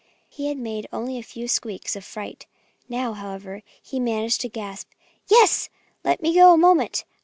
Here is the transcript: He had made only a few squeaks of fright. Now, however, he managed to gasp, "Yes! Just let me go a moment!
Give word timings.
He 0.27 0.47
had 0.47 0.57
made 0.57 0.87
only 0.91 1.19
a 1.19 1.21
few 1.21 1.47
squeaks 1.47 1.95
of 1.95 2.03
fright. 2.03 2.47
Now, 2.89 3.13
however, 3.13 3.61
he 3.83 3.99
managed 3.99 4.41
to 4.41 4.49
gasp, 4.49 4.89
"Yes! 5.27 5.67
Just 5.67 5.69
let 6.03 6.23
me 6.23 6.33
go 6.33 6.53
a 6.55 6.57
moment! 6.57 7.05